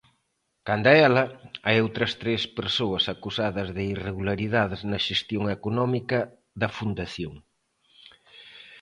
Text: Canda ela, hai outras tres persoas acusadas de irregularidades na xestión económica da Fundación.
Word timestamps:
Canda 0.67 0.91
ela, 1.07 1.23
hai 1.65 1.77
outras 1.85 2.11
tres 2.21 2.41
persoas 2.59 3.03
acusadas 3.13 3.67
de 3.75 3.83
irregularidades 3.93 4.81
na 4.91 4.99
xestión 5.07 5.43
económica 5.57 6.19
da 6.61 6.69
Fundación. 6.77 7.33